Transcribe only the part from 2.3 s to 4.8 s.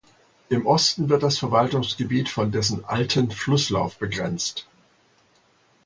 dessen alten Flusslauf begrenzt.